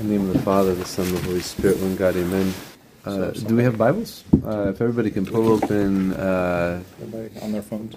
[0.00, 2.54] In the name of the Father, the Son, and the Holy Spirit, one God, amen.
[3.04, 4.24] Uh, do we have Bibles?
[4.42, 6.82] Uh, if everybody can pull open uh,
[7.42, 7.96] on their phones.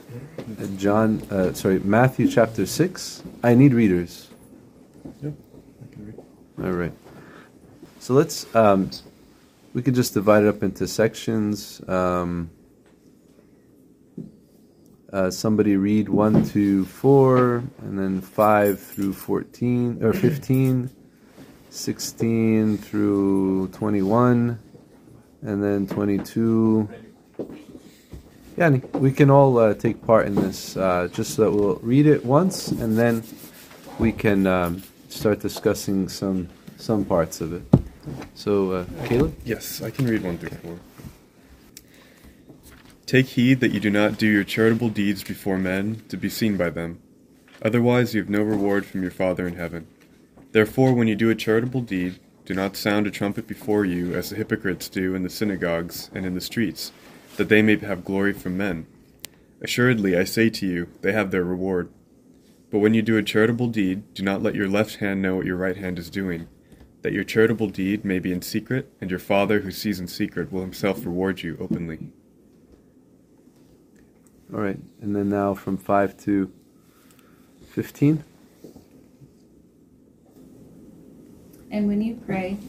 [0.77, 3.23] John, uh, sorry, Matthew chapter 6.
[3.41, 4.29] I need readers.
[5.21, 5.33] Yep.
[5.81, 6.65] I can read.
[6.65, 6.91] All right.
[7.99, 8.91] So let's, um,
[9.73, 11.81] we could just divide it up into sections.
[11.87, 12.49] Um,
[15.13, 20.89] uh, somebody read 1 to 4, and then 5 through 14, or 15,
[21.73, 24.59] 16 through 21,
[25.41, 26.87] and then 22.
[28.55, 32.05] Yeah, we can all uh, take part in this, uh, just so that we'll read
[32.05, 33.23] it once, and then
[33.97, 37.63] we can um, start discussing some some parts of it.
[38.35, 39.35] So, uh, Caleb?
[39.43, 40.79] Yes, I can read one through four.
[43.07, 46.55] Take heed that you do not do your charitable deeds before men to be seen
[46.55, 47.01] by them.
[47.63, 49.87] Otherwise, you have no reward from your Father in heaven.
[50.53, 54.29] Therefore, when you do a charitable deed, do not sound a trumpet before you, as
[54.29, 56.91] the hypocrites do in the synagogues and in the streets,
[57.37, 58.85] that they may have glory from men.
[59.61, 61.89] Assuredly, I say to you, they have their reward.
[62.69, 65.47] But when you do a charitable deed, do not let your left hand know what
[65.47, 66.47] your right hand is doing,
[67.01, 70.51] that your charitable deed may be in secret, and your Father who sees in secret
[70.51, 72.11] will himself reward you openly.
[74.53, 74.79] All right.
[75.01, 76.51] And then now from 5 to
[77.71, 78.23] 15.
[81.73, 82.59] And when you pray,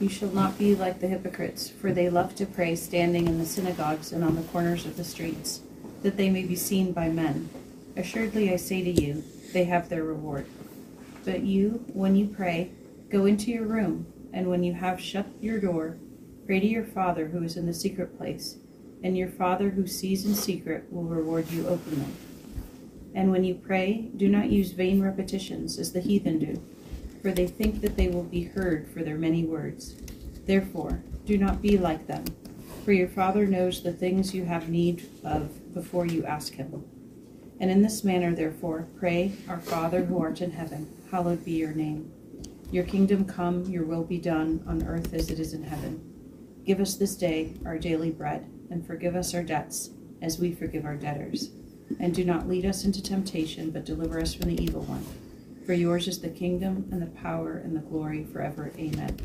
[0.00, 3.44] you shall not be like the hypocrites, for they love to pray standing in the
[3.44, 5.60] synagogues and on the corners of the streets,
[6.02, 7.50] that they may be seen by men.
[7.98, 10.46] Assuredly, I say to you, they have their reward.
[11.26, 12.70] But you, when you pray,
[13.10, 15.98] go into your room, and when you have shut your door,
[16.46, 18.56] pray to your Father who is in the secret place,
[19.02, 22.10] and your Father who sees in secret will reward you openly.
[23.14, 26.62] And when you pray, do not use vain repetitions as the heathen do
[27.24, 29.94] for they think that they will be heard for their many words.
[30.44, 32.22] Therefore, do not be like them,
[32.84, 36.84] for your Father knows the things you have need of before you ask him.
[37.60, 41.72] And in this manner, therefore, pray, Our Father who art in heaven, hallowed be your
[41.72, 42.12] name.
[42.70, 46.04] Your kingdom come, your will be done, on earth as it is in heaven.
[46.66, 49.88] Give us this day our daily bread, and forgive us our debts,
[50.20, 51.52] as we forgive our debtors.
[51.98, 55.06] And do not lead us into temptation, but deliver us from the evil one.
[55.66, 58.72] For yours is the kingdom and the power and the glory forever.
[58.78, 59.16] Amen.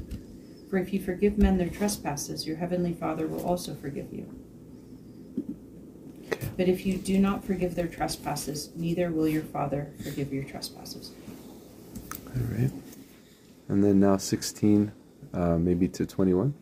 [0.69, 4.29] For if you forgive men their trespasses, your heavenly Father will also forgive you.
[6.55, 11.11] But if you do not forgive their trespasses, neither will your Father forgive your trespasses.
[12.27, 12.71] All right.
[13.67, 14.91] And then now 16,
[15.33, 16.53] uh, maybe to 21.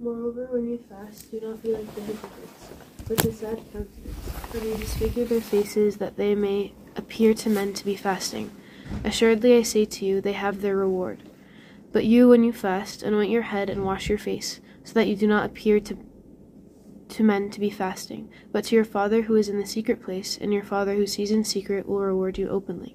[0.00, 2.68] Moreover, when you fast, do not be like the hypocrites,
[3.08, 6.72] with a sad countenance, for they disfigure their faces that they may
[7.08, 8.50] appear to men to be fasting.
[9.02, 11.22] Assuredly, I say to you, they have their reward.
[11.90, 15.16] But you, when you fast, anoint your head and wash your face, so that you
[15.16, 15.96] do not appear to
[17.08, 20.36] to men to be fasting, but to your Father who is in the secret place,
[20.38, 22.94] and your Father who sees in secret will reward you openly.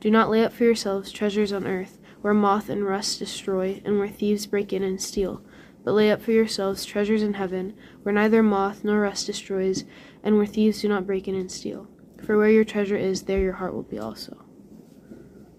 [0.00, 3.98] Do not lay up for yourselves treasures on earth, where moth and rust destroy, and
[3.98, 5.42] where thieves break in and steal.
[5.84, 9.84] But lay up for yourselves treasures in heaven, where neither moth nor rust destroys,
[10.22, 11.88] and where thieves do not break in and steal.
[12.24, 14.36] For where your treasure is, there your heart will be also.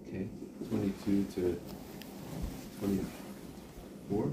[0.08, 0.28] Okay.
[0.68, 1.60] 22 to
[2.80, 4.32] 24.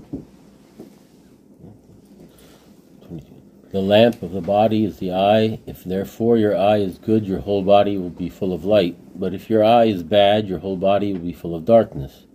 [3.71, 5.59] The lamp of the body is the eye.
[5.65, 8.97] If therefore your eye is good, your whole body will be full of light.
[9.19, 12.27] But if your eye is bad, your whole body will be full of darkness.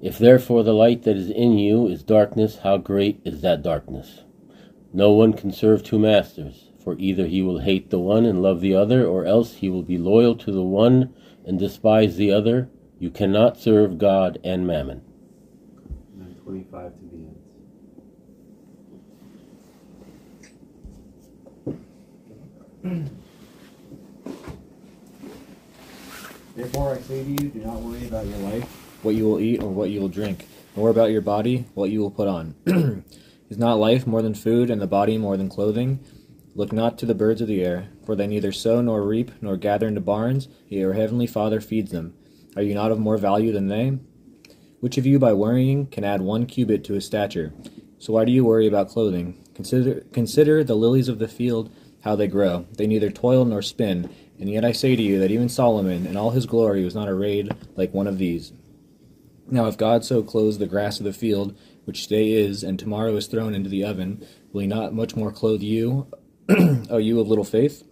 [0.00, 4.22] If therefore the light that is in you is darkness, how great is that darkness?
[4.92, 8.60] No one can serve two masters, for either he will hate the one and love
[8.60, 11.14] the other, or else he will be loyal to the one
[11.44, 12.68] and despise the other.
[12.98, 15.02] You cannot serve God and mammon.
[16.12, 17.16] And then 25 to the
[22.82, 23.10] end.
[26.56, 28.64] Therefore I say to you, do not worry about your life,
[29.02, 32.00] what you will eat or what you will drink, nor about your body, what you
[32.00, 32.54] will put on.
[33.50, 36.00] is not life more than food, and the body more than clothing?
[36.54, 39.56] Look not to the birds of the air, for they neither sow nor reap nor
[39.56, 42.14] gather into barns, yet your heavenly Father feeds them.
[42.56, 43.98] Are you not of more value than they?
[44.80, 47.52] Which of you by worrying can add one cubit to his stature?
[47.98, 49.44] So why do you worry about clothing?
[49.54, 51.70] Consider consider the lilies of the field,
[52.02, 52.66] how they grow.
[52.72, 54.10] They neither toil nor spin.
[54.38, 57.08] And yet I say to you that even Solomon in all his glory was not
[57.10, 58.52] arrayed like one of these.
[59.50, 63.14] Now if God so clothes the grass of the field, which today is, and tomorrow
[63.16, 66.06] is thrown into the oven, will he not much more clothe you,
[66.90, 67.84] O you of little faith?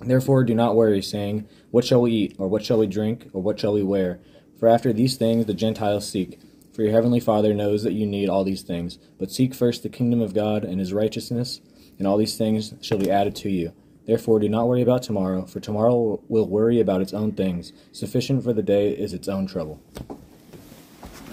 [0.00, 3.42] Therefore do not worry, saying, What shall we eat, or what shall we drink, or
[3.42, 4.20] what shall we wear?
[4.58, 6.40] For after these things the Gentiles seek.
[6.72, 8.98] For your heavenly Father knows that you need all these things.
[9.18, 11.60] But seek first the kingdom of God and his righteousness,
[11.98, 13.72] and all these things shall be added to you.
[14.06, 17.72] Therefore, do not worry about tomorrow, for tomorrow will worry about its own things.
[17.92, 19.80] Sufficient for the day is its own trouble.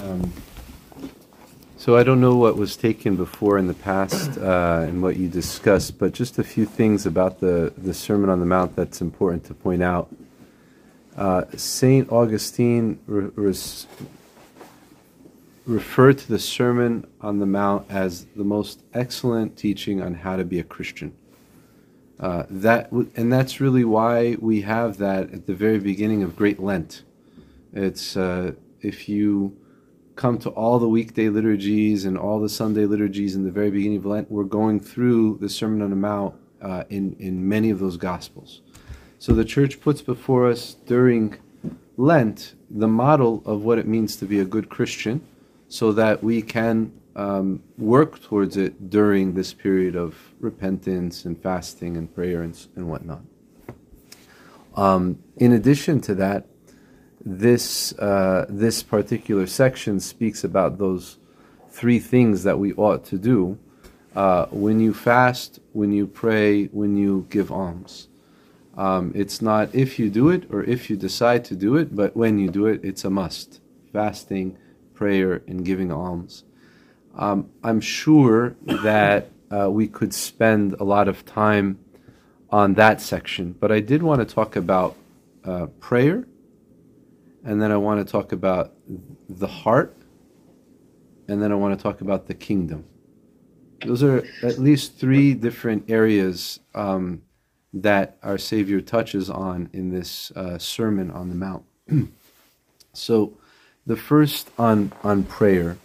[0.02, 0.34] Um,
[1.84, 5.28] so I don't know what was taken before in the past uh, and what you
[5.28, 9.44] discussed, but just a few things about the, the Sermon on the Mount that's important
[9.48, 10.10] to point out.
[11.18, 13.58] Uh, Saint Augustine re-
[15.66, 20.46] referred to the Sermon on the Mount as the most excellent teaching on how to
[20.46, 21.14] be a Christian.
[22.18, 26.38] Uh, that w- and that's really why we have that at the very beginning of
[26.38, 27.04] Great Lent.
[27.74, 29.58] It's uh, if you
[30.16, 33.98] come to all the weekday liturgies and all the Sunday liturgies in the very beginning
[33.98, 37.80] of Lent, we're going through the Sermon on the Mount uh, in in many of
[37.80, 38.62] those Gospels.
[39.20, 41.38] So the Church puts before us during
[41.98, 45.22] Lent the model of what it means to be a good Christian,
[45.68, 51.98] so that we can um, work towards it during this period of repentance and fasting
[51.98, 53.22] and prayer and, and whatnot.
[54.76, 56.48] Um, in addition to that,
[57.26, 61.18] this uh, this particular section speaks about those
[61.70, 63.58] three things that we ought to do
[64.16, 68.08] uh, when you fast, when you pray, when you give alms.
[68.76, 72.16] Um, it's not if you do it or if you decide to do it, but
[72.16, 73.62] when you do it, it's a must.
[73.92, 74.58] Fasting,
[74.94, 76.44] prayer, and giving alms.
[77.16, 81.80] Um, I'm sure that uh, we could spend a lot of time
[82.50, 84.96] on that section, but I did want to talk about
[85.44, 86.26] uh, prayer,
[87.44, 88.74] and then I want to talk about
[89.30, 89.96] the heart,
[91.28, 92.86] and then I want to talk about the kingdom.
[93.86, 97.22] Those are at least three different areas um,
[97.74, 101.66] that our Savior touches on in this uh, Sermon on the Mount.
[102.94, 103.38] so,
[103.86, 105.78] the first on on prayer.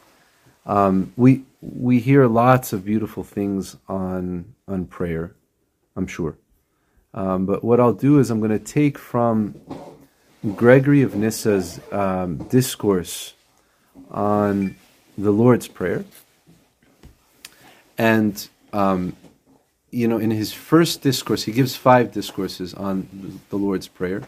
[0.66, 5.34] Um, we we hear lots of beautiful things on on prayer,
[5.96, 6.36] I'm sure.
[7.14, 9.54] Um, but what I'll do is I'm going to take from
[10.54, 13.34] Gregory of Nyssa's um, discourse
[14.10, 14.76] on
[15.16, 16.04] the Lord's Prayer,
[17.96, 19.16] and um,
[19.90, 24.22] you know, in his first discourse, he gives five discourses on the Lord's Prayer,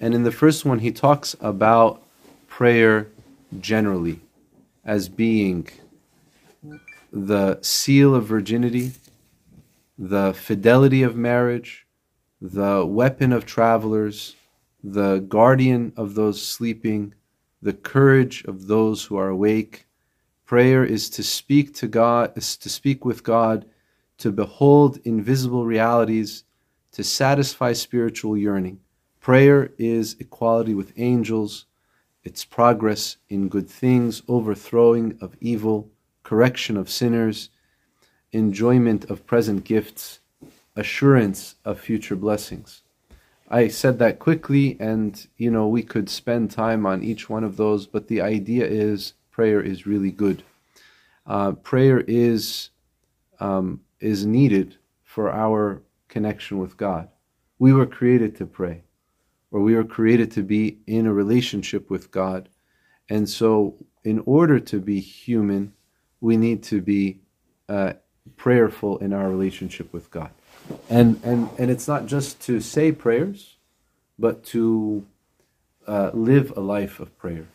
[0.00, 2.02] and in the first one, he talks about
[2.48, 3.08] prayer
[3.60, 4.20] generally
[4.84, 5.68] as being
[7.12, 8.92] the seal of virginity,
[9.98, 11.86] the fidelity of marriage,
[12.40, 14.35] the weapon of travelers,
[14.92, 17.12] the guardian of those sleeping,
[17.60, 19.84] the courage of those who are awake.
[20.44, 23.66] Prayer is to speak to God, is to speak with God,
[24.18, 26.44] to behold invisible realities,
[26.92, 28.78] to satisfy spiritual yearning.
[29.18, 31.66] Prayer is equality with angels,
[32.22, 35.90] its progress in good things, overthrowing of evil,
[36.22, 37.50] correction of sinners,
[38.30, 40.20] enjoyment of present gifts,
[40.76, 42.82] assurance of future blessings.
[43.48, 47.56] I said that quickly, and you know, we could spend time on each one of
[47.56, 50.42] those, but the idea is prayer is really good.
[51.26, 52.70] Uh, prayer is
[53.38, 57.08] um, is needed for our connection with God.
[57.58, 58.82] We were created to pray,
[59.50, 62.48] or we were created to be in a relationship with God.
[63.08, 65.72] And so, in order to be human,
[66.20, 67.20] we need to be
[67.68, 67.92] uh,
[68.36, 70.30] prayerful in our relationship with God.
[70.88, 73.56] And, and, and it's not just to say prayers,
[74.18, 75.06] but to
[75.86, 77.46] uh, live a life of prayer.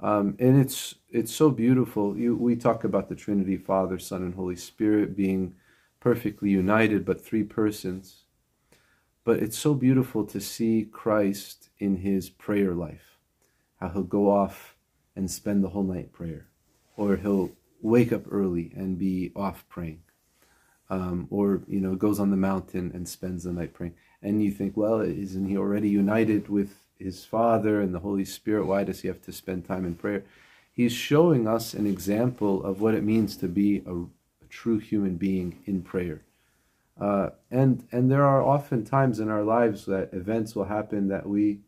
[0.00, 2.16] Um, and it's, it's so beautiful.
[2.16, 5.54] You, we talk about the Trinity, Father, Son, and Holy Spirit being
[6.00, 8.24] perfectly united, but three persons.
[9.24, 13.16] But it's so beautiful to see Christ in his prayer life,
[13.80, 14.76] how he'll go off
[15.16, 16.48] and spend the whole night prayer,
[16.96, 20.02] or he'll wake up early and be off praying,
[20.94, 23.94] um, or you know goes on the mountain and spends the night praying.
[24.22, 28.66] And you think, well, isn't he already united with his Father and the Holy Spirit?
[28.66, 30.24] Why does he have to spend time in prayer?
[30.72, 35.16] He's showing us an example of what it means to be a, a true human
[35.16, 36.22] being in prayer.
[36.98, 41.28] Uh, and and there are often times in our lives that events will happen that
[41.28, 41.58] we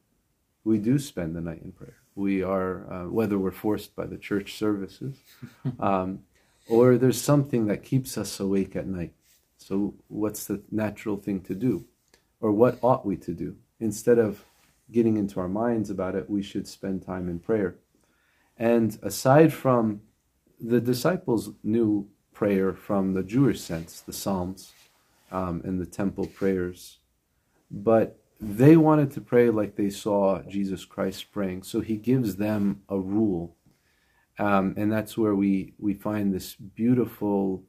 [0.64, 1.98] we do spend the night in prayer.
[2.14, 5.16] We are uh, whether we're forced by the church services,
[5.80, 6.20] um,
[6.68, 9.12] or there's something that keeps us awake at night.
[9.58, 11.86] So what's the natural thing to do,
[12.40, 14.44] or what ought we to do instead of
[14.90, 16.30] getting into our minds about it?
[16.30, 17.76] We should spend time in prayer.
[18.56, 20.02] And aside from
[20.60, 24.72] the disciples knew prayer from the Jewish sense, the Psalms
[25.32, 26.98] um, and the temple prayers.
[27.70, 31.62] But they wanted to pray like they saw Jesus Christ praying.
[31.62, 33.56] So he gives them a rule.
[34.38, 37.62] Um, and that's where we, we find this beautiful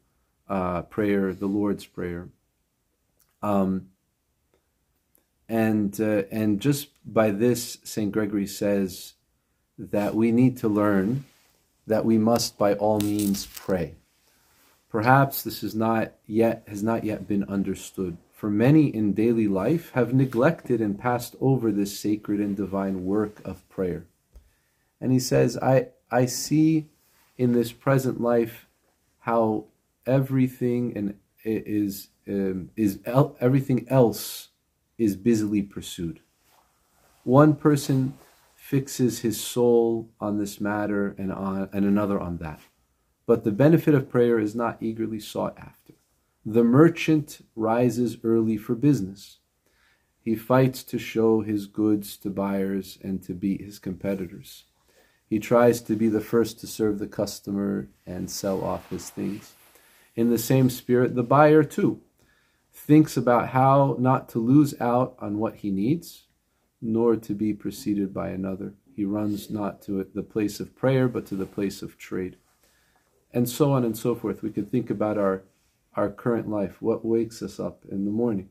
[0.50, 2.30] uh, prayer, the Lord's Prayer.
[3.42, 3.90] Um,
[5.48, 8.12] and, uh, and just by this, St.
[8.12, 9.14] Gregory says
[9.78, 11.26] that we need to learn
[11.86, 13.96] that we must by all means pray.
[14.90, 19.90] Perhaps this is not yet has not yet been understood for many in daily life
[19.94, 24.06] have neglected and passed over this sacred and divine work of prayer.
[25.02, 26.90] And he says, I, I see
[27.38, 28.68] in this present life
[29.20, 29.66] how
[30.06, 34.50] everything and is um, is el- everything else
[34.98, 36.20] is busily pursued.
[37.24, 38.18] One person
[38.56, 42.62] fixes his soul on this matter and on and another on that.
[43.26, 45.94] But the benefit of prayer is not eagerly sought after.
[46.46, 49.40] The merchant rises early for business.
[50.22, 54.66] He fights to show his goods to buyers and to beat his competitors.
[55.30, 59.54] He tries to be the first to serve the customer and sell off his things.
[60.16, 62.02] In the same spirit, the buyer too
[62.74, 66.28] thinks about how not to lose out on what he needs,
[66.82, 68.74] nor to be preceded by another.
[68.96, 72.38] He runs not to the place of prayer, but to the place of trade.
[73.34, 74.42] And so on and so forth.
[74.42, 75.44] We could think about our
[75.96, 78.50] our current life, what wakes us up in the morning.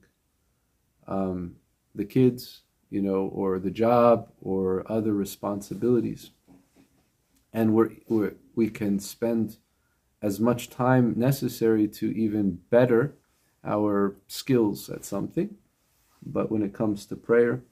[1.06, 1.54] Um,
[1.94, 6.30] the kids, you know, or the job, or other responsibilities.
[7.56, 9.56] And we're, we're, we can spend
[10.20, 13.14] as much time necessary to even better
[13.64, 15.56] our skills at something.
[16.22, 17.62] But when it comes to prayer,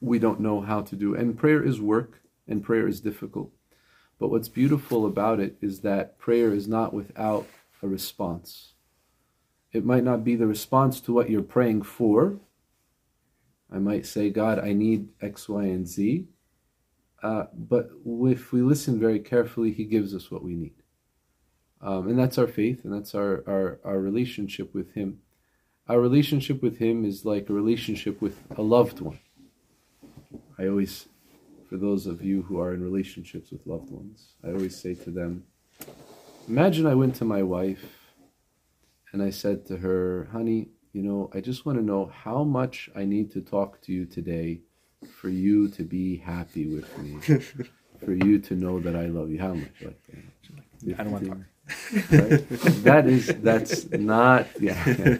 [0.00, 1.14] we don't know how to do.
[1.14, 3.50] And prayer is work, and prayer is difficult.
[4.18, 7.46] But what's beautiful about it is that prayer is not without
[7.82, 8.72] a response.
[9.70, 12.38] It might not be the response to what you're praying for.
[13.70, 16.26] I might say, God, I need X, Y, and Z.
[17.24, 20.74] Uh, but if we listen very carefully, He gives us what we need.
[21.80, 25.20] Um, and that's our faith, and that's our, our, our relationship with Him.
[25.88, 29.20] Our relationship with Him is like a relationship with a loved one.
[30.58, 31.06] I always,
[31.66, 35.10] for those of you who are in relationships with loved ones, I always say to
[35.10, 35.44] them,
[36.46, 37.86] Imagine I went to my wife
[39.12, 42.90] and I said to her, honey, you know, I just want to know how much
[42.94, 44.60] I need to talk to you today
[45.06, 47.20] for you to be happy with me,
[48.04, 49.38] for you to know that I love you.
[49.38, 49.70] How much?
[49.82, 50.00] Like,
[50.82, 51.00] that?
[51.00, 51.38] I don't want to talk.
[52.10, 52.48] Right?
[52.84, 55.16] that is that's not yeah.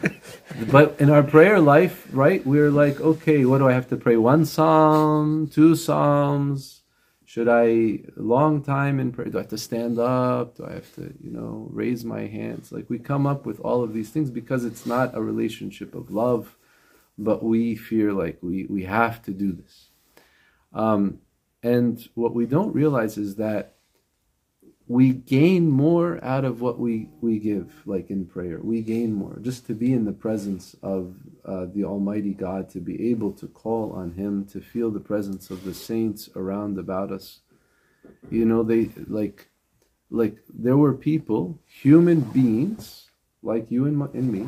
[0.70, 2.46] but in our prayer life, right?
[2.46, 4.16] We're like, okay, what do I have to pray?
[4.16, 6.78] One psalm, two psalms,
[7.28, 9.28] should I long time in prayer?
[9.28, 10.56] Do I have to stand up?
[10.56, 12.72] Do I have to, you know, raise my hands?
[12.72, 16.10] Like we come up with all of these things because it's not a relationship of
[16.10, 16.56] love,
[17.18, 19.88] but we fear like we we have to do this.
[20.72, 21.18] Um,
[21.62, 23.74] and what we don't realize is that
[24.88, 28.58] we gain more out of what we, we give, like in prayer.
[28.62, 29.38] We gain more.
[29.42, 33.46] Just to be in the presence of uh, the Almighty God, to be able to
[33.48, 37.40] call on Him, to feel the presence of the saints around about us.
[38.30, 39.48] You know, they like,
[40.10, 43.10] like there were people, human beings,
[43.42, 44.46] like you and, my, and me,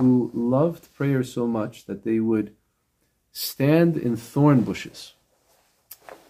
[0.00, 2.54] who loved prayer so much that they would
[3.32, 5.12] stand in thorn bushes,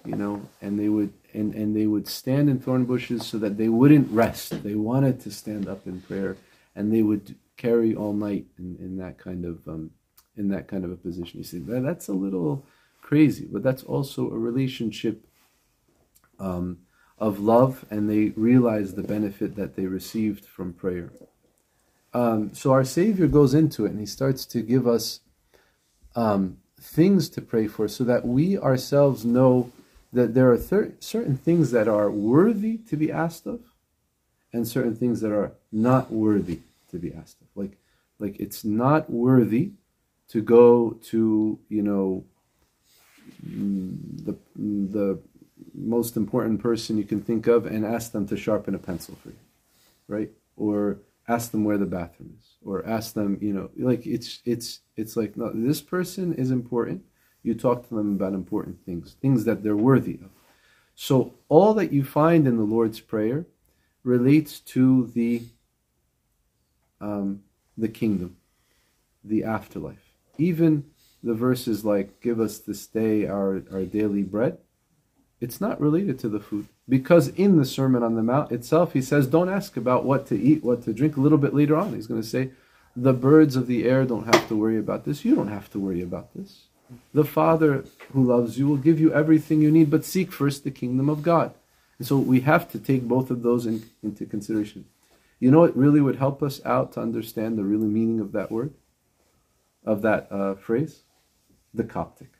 [0.05, 3.57] you know, and they would and, and they would stand in thorn bushes so that
[3.57, 4.65] they wouldn't rest.
[4.65, 6.37] They wanted to stand up in prayer,
[6.75, 9.93] and they would carry all night in, in that kind of um,
[10.37, 11.39] in that kind of a position.
[11.39, 12.67] You see, that, that's a little
[13.01, 15.25] crazy, but that's also a relationship
[16.41, 16.79] um,
[17.19, 21.13] of love, and they realize the benefit that they received from prayer.
[22.13, 25.21] Um, so our Savior goes into it, and he starts to give us
[26.17, 29.73] um, things to pray for, so that we ourselves know
[30.13, 33.61] that there are thir- certain things that are worthy to be asked of
[34.53, 37.47] and certain things that are not worthy to be asked of.
[37.55, 37.79] Like
[38.19, 39.73] like it's not worthy
[40.29, 42.25] to go to you know
[43.47, 45.21] mm, the the
[45.75, 49.29] most important person you can think of and ask them to sharpen a pencil for
[49.29, 49.37] you
[50.11, 50.31] right?
[50.57, 50.99] Or
[51.35, 55.15] ask them where the bathroom is or ask them you know like it's it's it's
[55.17, 57.01] like no this person is important
[57.43, 60.31] you talk to them about important things, things that they're worthy of.
[60.95, 63.47] So all that you find in the Lord's Prayer
[64.03, 65.43] relates to the
[67.01, 67.43] um,
[67.79, 68.37] the kingdom,
[69.25, 70.13] the afterlife.
[70.37, 70.85] Even
[71.23, 74.59] the verses like "Give us this day our, our daily bread,"
[75.41, 79.01] it's not related to the food because in the Sermon on the Mount itself, he
[79.01, 81.95] says, "Don't ask about what to eat, what to drink." A little bit later on,
[81.95, 82.51] he's going to say,
[82.97, 85.25] The birds of the air don't have to worry about this.
[85.25, 86.65] You don't have to worry about this.
[87.15, 90.71] The Father who loves you will give you everything you need, but seek first the
[90.71, 91.55] kingdom of God.
[91.99, 94.87] And so we have to take both of those in, into consideration.
[95.39, 98.51] You know what really would help us out to understand the real meaning of that
[98.51, 98.75] word,
[99.85, 101.03] of that uh, phrase?
[101.73, 102.33] The Coptic.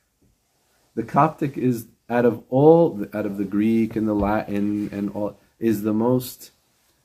[0.95, 5.39] The Coptic is out of all, out of the Greek and the Latin and all,
[5.61, 6.51] is the most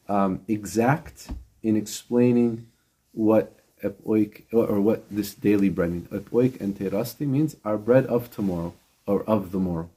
[0.09, 1.29] um, exact
[1.61, 2.67] in explaining
[3.13, 6.07] what epoik or what this daily bread means.
[6.07, 8.73] Epoik and terasti means our bread of tomorrow
[9.05, 9.89] or of the morrow.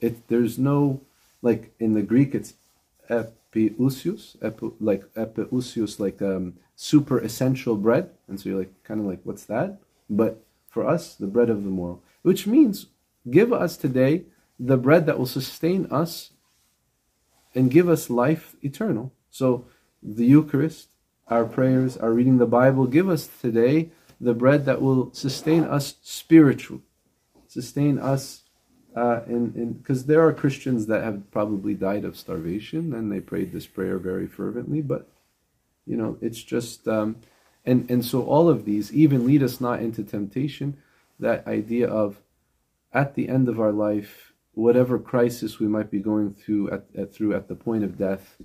[0.00, 1.02] It there's no
[1.42, 2.54] like in the Greek it's
[3.10, 9.06] epiousios, epi, like epiousios, like um, super essential bread, and so you're like kind of
[9.06, 9.78] like what's that?
[10.08, 12.86] But for us, the bread of the morrow, which means
[13.30, 14.24] give us today
[14.58, 16.30] the bread that will sustain us
[17.54, 19.12] and give us life eternal.
[19.30, 19.66] So
[20.02, 20.88] the Eucharist,
[21.28, 25.96] our prayers, our reading the Bible, give us today the bread that will sustain us
[26.02, 26.82] spiritually,
[27.46, 28.42] sustain us
[28.96, 33.52] uh, in because there are Christians that have probably died of starvation and they prayed
[33.52, 35.08] this prayer very fervently, but
[35.86, 37.16] you know it's just um,
[37.64, 40.78] and and so all of these even lead us not into temptation.
[41.20, 42.20] That idea of
[42.92, 47.14] at the end of our life, whatever crisis we might be going through at, at
[47.14, 48.36] through at the point of death,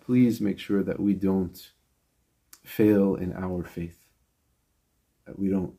[0.00, 1.70] please make sure that we don't
[2.64, 3.98] fail in our faith,
[5.26, 5.74] that we don't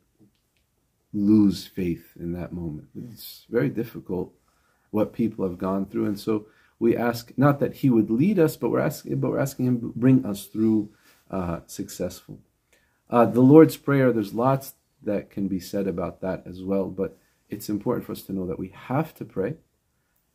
[1.14, 2.88] lose faith in that moment.
[3.12, 4.34] It's very difficult
[4.92, 6.48] what people have gone through, and so
[6.80, 9.80] we ask not that He would lead us, but we're asking, but we're asking Him
[9.82, 10.90] to bring us through
[11.30, 12.40] uh, successful.
[13.10, 14.12] Uh, the Lord's Prayer.
[14.12, 14.74] There's lots
[15.04, 17.18] that can be said about that as well, but
[17.50, 19.56] it's important for us to know that we have to pray.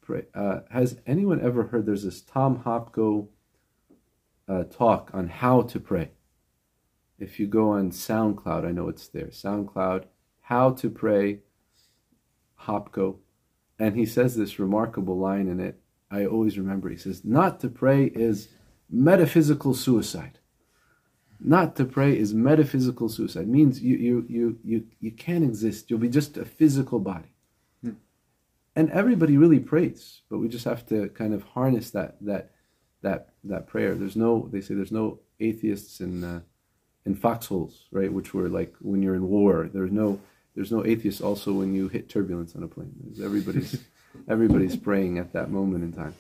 [0.01, 0.25] Pray.
[0.35, 1.87] Uh, has anyone ever heard?
[1.87, 3.29] There's this Tom Hopko
[4.49, 6.11] uh, talk on how to pray.
[7.19, 9.29] If you go on SoundCloud, I know it's there.
[9.29, 10.05] SoundCloud,
[10.41, 11.41] how to pray,
[12.63, 13.19] Hopko,
[13.79, 15.81] and he says this remarkable line in it.
[16.11, 16.89] I always remember.
[16.89, 18.49] He says, "Not to pray is
[18.91, 20.41] metaphysical suicide."
[21.45, 23.43] Not to pray is metaphysical suicide.
[23.43, 25.91] It means you you you you you can't exist.
[25.91, 27.35] You'll be just a physical body.
[27.83, 27.95] Hmm.
[28.77, 32.53] And everybody really prays, but we just have to kind of harness that that
[33.03, 33.97] that that prayer.
[33.97, 36.41] There's no they say there's no atheists in uh,
[37.05, 38.13] in foxholes, right?
[38.13, 39.69] Which were like when you're in war.
[39.73, 40.21] There's no
[40.55, 42.95] there's no atheists also when you hit turbulence on a plane.
[43.03, 43.83] There's everybody's
[44.29, 46.15] everybody's praying at that moment in time.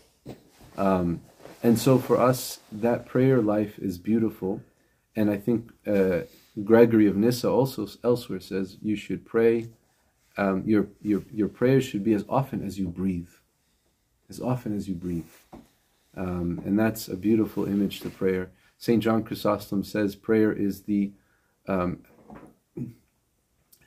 [0.77, 1.21] Um,
[1.63, 4.61] and so for us, that prayer life is beautiful
[5.16, 6.20] and I think uh,
[6.64, 9.68] Gregory of Nyssa also elsewhere says you should pray.
[10.37, 13.29] Um, your your your prayers should be as often as you breathe,
[14.31, 15.25] as often as you breathe,
[16.16, 18.51] um, and that's a beautiful image to prayer.
[18.79, 21.12] Saint John Chrysostom says prayer is the
[21.68, 22.03] um,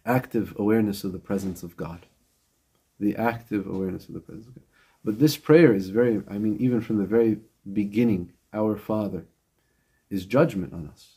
[0.05, 2.05] active awareness of the presence of God,
[2.99, 4.63] the active awareness of the presence of God.
[5.03, 7.39] But this prayer is very, I mean, even from the very
[7.71, 9.25] beginning, Our Father
[10.09, 11.14] is judgment on us.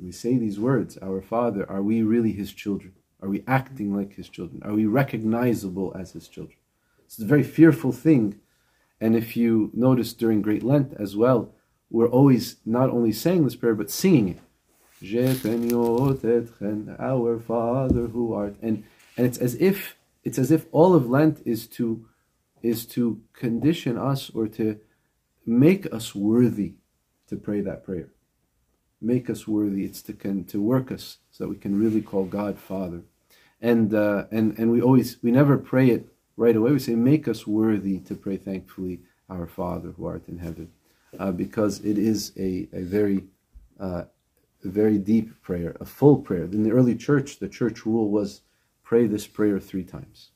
[0.00, 2.92] We say these words, Our Father, are we really His children?
[3.22, 4.62] Are we acting like His children?
[4.64, 6.58] Are we recognizable as His children?
[7.06, 8.40] It's a very fearful thing.
[9.00, 11.52] And if you notice during Great Lent as well,
[11.90, 14.38] we're always not only saying this prayer, but singing it.
[16.98, 18.56] Our Father who art.
[18.62, 18.84] And,
[19.16, 22.06] and it's as if it's as if all of Lent is to
[22.62, 24.80] is to condition us or to
[25.44, 26.72] make us worthy
[27.28, 28.08] to pray that prayer
[29.04, 29.84] make us worthy.
[29.84, 33.02] It's to can, to work us so that we can really call God Father.
[33.60, 36.72] And uh, and and we always we never pray it right away.
[36.72, 40.70] We say, "Make us worthy to pray thankfully, our Father who art in heaven,"
[41.18, 43.24] uh, because it is a a very
[43.80, 44.04] uh,
[44.64, 46.44] a very deep prayer, a full prayer.
[46.44, 48.42] In the early church, the church rule was
[48.82, 50.30] pray this prayer three times.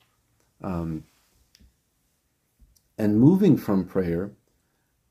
[0.61, 1.03] Um,
[2.97, 4.31] and moving from prayer,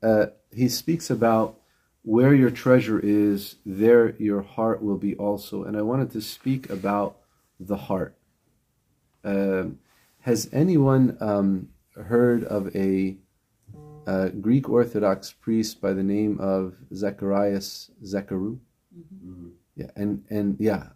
[0.03, 1.58] uh, he speaks about
[2.03, 5.63] where your treasure is, there your heart will be also.
[5.63, 7.17] And I wanted to speak about
[7.59, 8.15] the heart.
[9.23, 9.79] Um,
[10.21, 13.17] has anyone um, heard of a,
[14.07, 18.59] a, Greek Orthodox priest by the name of Zacharias Zacharou?
[18.97, 19.49] Mm-hmm.
[19.75, 20.87] Yeah, and and yeah,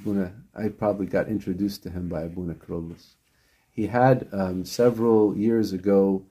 [0.00, 3.14] Abuna, I probably got introduced to him by Abuna Krobus.
[3.70, 6.24] He had um, several years ago.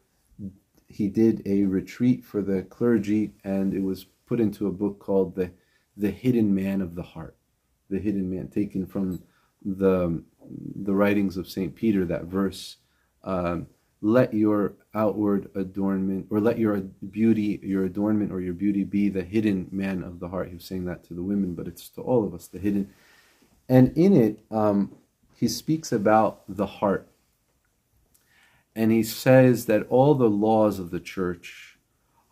[0.91, 5.35] He did a retreat for the clergy, and it was put into a book called
[5.35, 5.51] the
[5.97, 7.35] the hidden man of the heart
[7.89, 9.21] the hidden man taken from
[9.63, 10.23] the
[10.83, 12.77] the writings of saint peter that verse
[13.23, 13.67] um,
[14.01, 19.23] let your outward adornment, or let your beauty, your adornment, or your beauty be the
[19.23, 20.47] hidden man of the heart.
[20.47, 22.91] He was saying that to the women, but it's to all of us, the hidden.
[23.69, 24.91] And in it, um,
[25.35, 27.10] he speaks about the heart.
[28.75, 31.77] And he says that all the laws of the church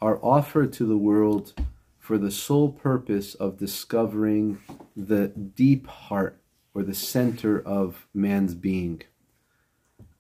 [0.02, 1.54] are offered to the world
[1.98, 4.60] for the sole purpose of discovering
[4.96, 6.40] the deep heart
[6.74, 9.02] or the center of man's being.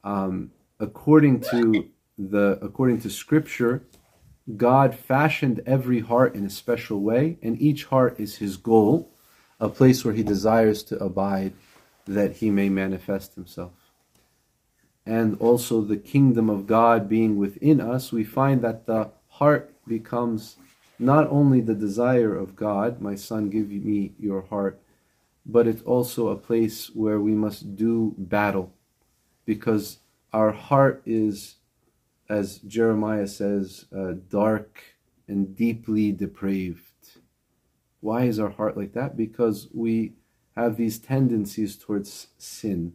[0.04, 3.84] Um, according to the according to Scripture,
[4.58, 9.12] God fashioned every heart in a special way, and each heart is His goal,
[9.60, 11.54] a place where He desires to abide,
[12.06, 13.79] that He may manifest Himself.
[15.10, 20.58] And also the kingdom of God being within us, we find that the heart becomes
[21.00, 24.80] not only the desire of God, my son, give me your heart,
[25.48, 28.72] but it's also a place where we must do battle
[29.48, 29.98] because
[30.32, 31.56] our heart is,
[32.30, 34.84] as Jeremiah says, uh, dark
[35.28, 36.84] and deeply depraved.
[38.00, 39.17] Why is our heart like that?
[39.17, 40.13] Because we
[40.56, 42.93] have these tendencies towards sin.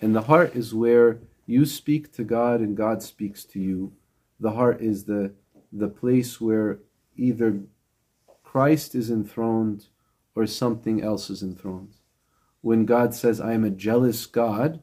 [0.00, 3.92] And the heart is where you speak to God and God speaks to you.
[4.40, 5.32] The heart is the,
[5.72, 6.80] the place where
[7.16, 7.60] either
[8.42, 9.86] Christ is enthroned
[10.34, 11.94] or something else is enthroned.
[12.60, 14.82] When God says, I am a jealous God,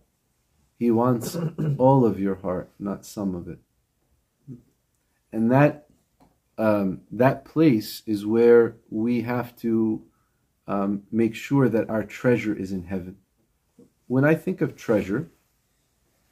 [0.79, 1.37] he wants
[1.77, 3.59] all of your heart, not some of it.
[5.31, 5.87] And that
[6.57, 10.03] um, that place is where we have to
[10.67, 13.17] um, make sure that our treasure is in heaven.
[14.07, 15.31] When I think of treasure,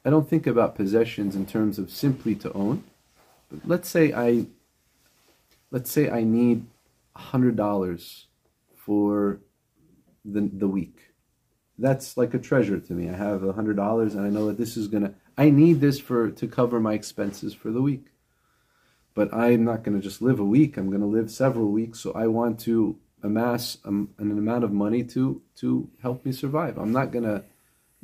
[0.04, 2.84] I don't think about possessions in terms of simply to own.
[3.50, 4.46] But let's say I
[5.70, 6.66] let's say I need
[7.14, 8.26] hundred dollars
[8.74, 9.40] for
[10.24, 10.98] the the week.
[11.78, 13.08] That's like a treasure to me.
[13.08, 16.30] I have hundred dollars and I know that this is gonna I need this for
[16.30, 18.06] to cover my expenses for the week.
[19.14, 22.26] But I'm not gonna just live a week, I'm gonna live several weeks, so I
[22.26, 26.78] want to amass um, an amount of money to to help me survive.
[26.78, 27.44] I'm not gonna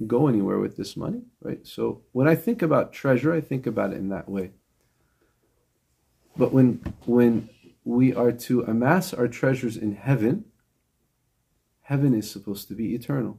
[0.06, 1.66] go anywhere with this money, right?
[1.66, 4.52] So when I think about treasure, I think about it in that way.
[6.36, 7.48] But when when
[7.84, 10.44] we are to amass our treasures in heaven,
[11.82, 13.38] heaven is supposed to be eternal.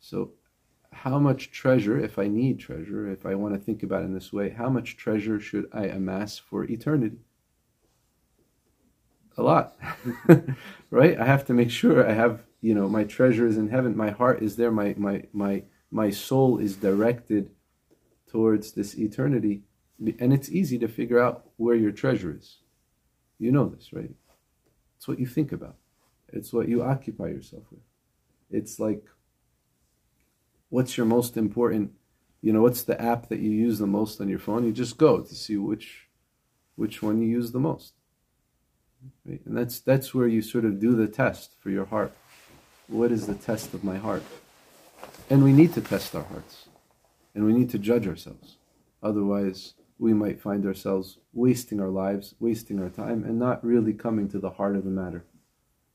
[0.00, 0.32] So
[0.92, 4.14] how much treasure, if I need treasure, if I want to think about it in
[4.14, 7.18] this way, how much treasure should I amass for eternity?
[9.36, 9.76] A lot,
[10.90, 11.18] right?
[11.18, 14.10] I have to make sure I have, you know, my treasure is in heaven, my
[14.10, 17.50] heart is there, my my my my soul is directed
[18.30, 19.62] towards this eternity,
[20.18, 22.58] and it's easy to figure out where your treasure is.
[23.38, 24.10] You know this, right?
[24.96, 25.76] It's what you think about.
[26.32, 27.80] It's what you occupy yourself with.
[28.50, 29.04] It's like,
[30.68, 31.92] what's your most important,
[32.42, 34.64] you know, what's the app that you use the most on your phone?
[34.64, 36.08] You just go to see which,
[36.76, 37.94] which one you use the most.
[39.24, 39.40] Right?
[39.46, 42.12] And that's that's where you sort of do the test for your heart.
[42.88, 44.22] What is the test of my heart?
[45.28, 46.68] And we need to test our hearts,
[47.34, 48.56] and we need to judge ourselves.
[49.02, 54.28] Otherwise, we might find ourselves wasting our lives, wasting our time, and not really coming
[54.30, 55.24] to the heart of the matter.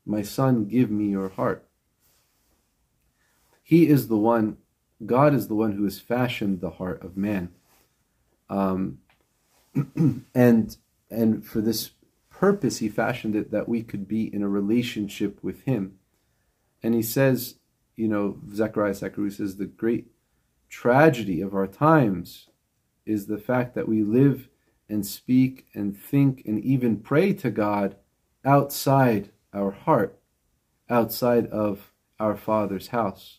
[0.06, 1.66] My son, give me your heart.
[3.62, 4.58] He is the one,
[5.04, 7.50] God is the one who has fashioned the heart of man.
[8.48, 8.98] Um,
[10.34, 10.76] and
[11.10, 11.90] and for this
[12.30, 15.98] purpose, he fashioned it that we could be in a relationship with him.
[16.84, 17.54] And he says,
[17.96, 20.08] you know, Zechariah Zacharou says, the great
[20.68, 22.50] tragedy of our times
[23.06, 24.50] is the fact that we live
[24.90, 27.96] and speak and think and even pray to God
[28.44, 30.20] outside our heart,
[30.90, 33.38] outside of our Father's house.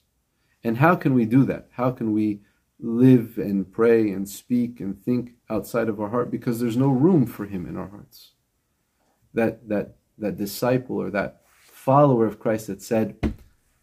[0.64, 1.68] And how can we do that?
[1.74, 2.42] How can we
[2.80, 6.32] live and pray and speak and think outside of our heart?
[6.32, 8.32] Because there's no room for Him in our hearts.
[9.36, 11.42] That that that disciple or that
[11.86, 13.16] follower of Christ that said,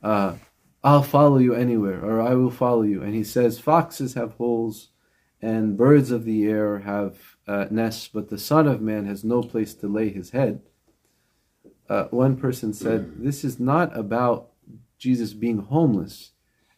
[0.02, 0.36] uh,
[0.82, 4.88] "I'll follow you anywhere," or "I will follow you," and he says, "Foxes have holes."
[5.42, 7.16] and birds of the air have
[7.48, 10.62] uh, nests, but the Son of Man has no place to lay his head.
[11.88, 14.50] Uh, one person said, This is not about
[14.98, 16.30] Jesus being homeless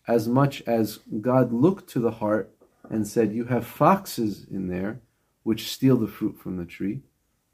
[0.09, 2.57] as much as God looked to the heart
[2.89, 5.01] and said, You have foxes in there
[5.43, 7.03] which steal the fruit from the tree.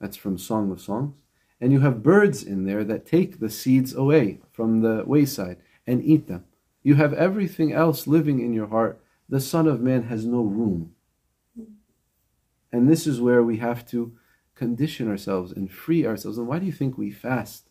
[0.00, 1.16] That's from Song of Songs.
[1.60, 6.02] And you have birds in there that take the seeds away from the wayside and
[6.02, 6.44] eat them.
[6.82, 9.02] You have everything else living in your heart.
[9.28, 10.92] The Son of Man has no room.
[12.72, 14.12] And this is where we have to
[14.54, 16.38] condition ourselves and free ourselves.
[16.38, 17.68] And why do you think we fast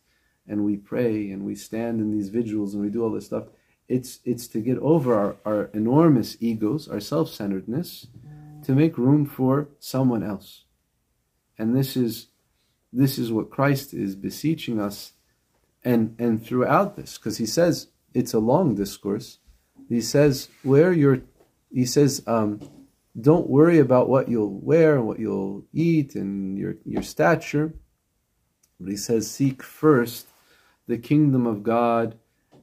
[0.48, 3.46] and we pray and we stand in these vigils and we do all this stuff?
[3.88, 8.08] It's, it's to get over our, our enormous egos, our self centeredness,
[8.64, 10.66] to make room for someone else.
[11.58, 12.28] And this is
[12.92, 15.14] this is what Christ is beseeching us
[15.84, 19.40] and and throughout this because he says it's a long discourse.
[19.88, 21.22] He says where you're
[21.72, 22.60] he says um,
[23.20, 27.74] don't worry about what you'll wear and what you'll eat and your your stature.
[28.80, 30.28] But he says seek first
[30.88, 32.18] the kingdom of God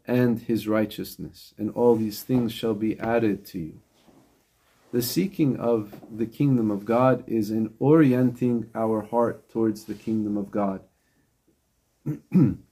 [0.06, 3.80] and his righteousness and all these things shall be added to you
[4.96, 10.38] the seeking of the kingdom of God is in orienting our heart towards the kingdom
[10.38, 10.80] of God.
[12.32, 12.62] and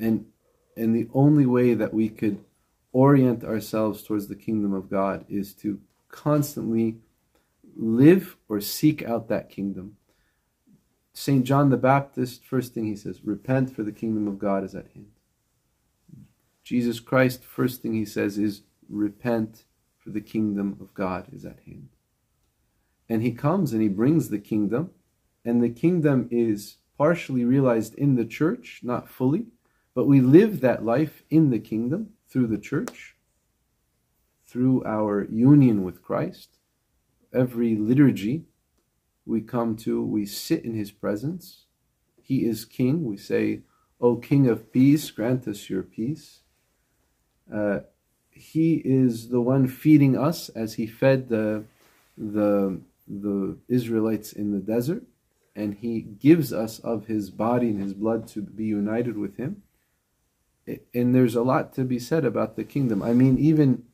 [0.00, 0.26] and
[0.76, 2.44] the only way that we could
[2.90, 6.96] orient ourselves towards the kingdom of God is to constantly
[7.76, 9.98] live or seek out that kingdom.
[11.12, 11.44] St.
[11.44, 14.88] John the Baptist, first thing he says, repent for the kingdom of God is at
[14.94, 15.12] hand.
[16.64, 19.62] Jesus Christ, first thing he says is repent
[20.08, 21.90] for the kingdom of God is at hand.
[23.10, 24.90] And he comes and he brings the kingdom,
[25.44, 29.44] and the kingdom is partially realized in the church, not fully,
[29.94, 33.16] but we live that life in the kingdom through the church,
[34.46, 36.56] through our union with Christ.
[37.34, 38.46] Every liturgy
[39.26, 41.66] we come to, we sit in his presence.
[42.22, 43.04] He is king.
[43.04, 43.60] We say,
[44.00, 46.40] O King of peace, grant us your peace.
[47.52, 47.80] Uh,
[48.38, 51.64] he is the one feeding us as he fed the
[52.16, 55.02] the the Israelites in the desert
[55.56, 59.62] and he gives us of his body and his blood to be united with him.
[60.94, 63.02] And there's a lot to be said about the kingdom.
[63.02, 63.84] I mean even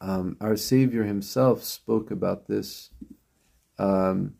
[0.00, 2.90] um, our savior himself spoke about this
[3.78, 4.34] um,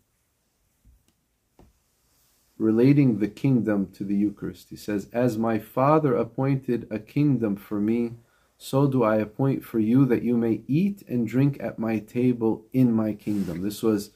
[2.59, 4.69] relating the kingdom to the Eucharist.
[4.71, 8.15] He says, As my Father appointed a kingdom for me,
[8.59, 12.65] so do I appoint for you that you may eat and drink at my table
[12.73, 13.63] in my kingdom.
[13.63, 14.11] This was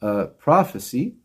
[0.00, 1.16] a prophecy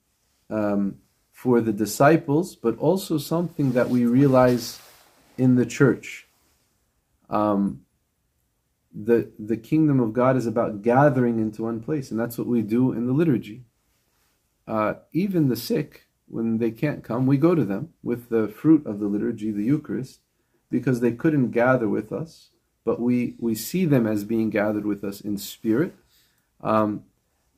[0.50, 0.98] um,
[1.32, 4.80] for the disciples, but also something that we realize
[5.38, 6.28] in the church.
[7.30, 7.86] Um,
[8.94, 12.62] the, the kingdom of God is about gathering into one place, and that's what we
[12.62, 13.64] do in the liturgy.
[14.68, 18.86] Uh, even the sick, when they can't come, we go to them with the fruit
[18.86, 20.22] of the liturgy, the Eucharist,
[20.70, 22.50] because they couldn't gather with us,
[22.86, 25.94] but we, we see them as being gathered with us in spirit.
[26.62, 27.04] Um,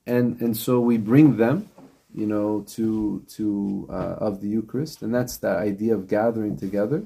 [0.07, 1.69] and, and so we bring them,
[2.13, 7.03] you know, to, to uh, of the Eucharist, and that's that idea of gathering together.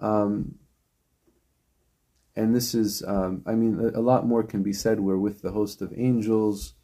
[0.00, 0.56] Um,
[2.36, 4.98] and this is, um, I mean, a, a, lot more can be said.
[4.98, 6.74] We're with the host of angels.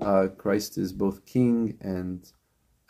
[0.00, 2.30] Uh, Christ is both King and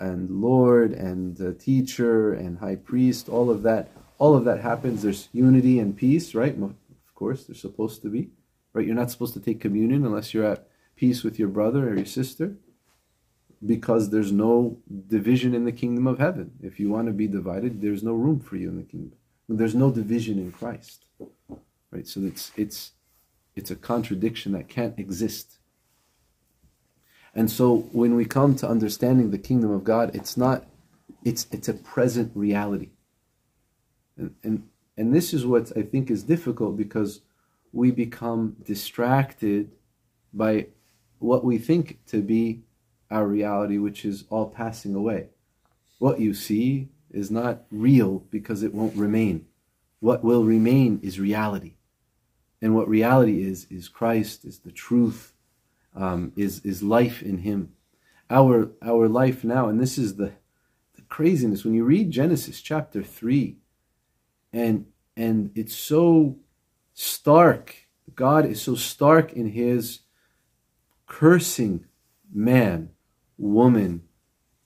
[0.00, 5.02] and Lord and teacher and high priest, all of that, all of that happens.
[5.02, 6.56] There's unity and peace, right?
[6.56, 8.30] Of course, there's supposed to be,
[8.72, 8.86] right?
[8.86, 12.06] You're not supposed to take communion unless you're at peace with your brother or your
[12.06, 12.56] sister,
[13.64, 16.52] because there's no division in the kingdom of heaven.
[16.62, 19.18] If you want to be divided, there's no room for you in the kingdom.
[19.48, 21.04] There's no division in Christ,
[21.90, 22.06] right?
[22.06, 22.92] So it's it's
[23.54, 25.59] it's a contradiction that can't exist
[27.34, 30.66] and so when we come to understanding the kingdom of God, it's not,
[31.24, 32.90] it's it's a present reality.
[34.16, 37.20] And and, and this is what I think is difficult because
[37.72, 39.70] we become distracted
[40.32, 40.66] by
[41.18, 42.62] what we think to be
[43.10, 45.28] our reality, which is all passing away.
[45.98, 49.46] What you see is not real because it won't remain.
[50.00, 51.74] What will remain is reality.
[52.62, 55.32] And what reality is, is Christ, is the truth,
[55.94, 57.72] um, is is life in Him.
[58.28, 60.32] Our our life now, and this is the
[60.94, 63.58] the craziness when you read Genesis chapter three,
[64.52, 66.36] and and it's so
[66.94, 67.88] stark.
[68.14, 70.00] God is so stark in His
[71.06, 71.86] cursing
[72.32, 72.90] man,
[73.36, 74.02] woman,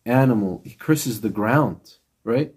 [0.05, 0.61] animal.
[0.65, 2.55] He curses the ground, right?